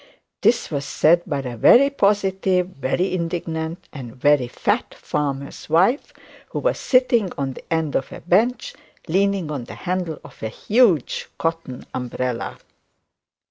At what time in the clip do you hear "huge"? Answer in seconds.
10.49-11.29